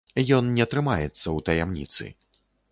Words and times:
Ён 0.37 0.47
не 0.59 0.65
трымаецца 0.71 1.05
ў 1.09 1.39
таямніцы. 1.51 2.05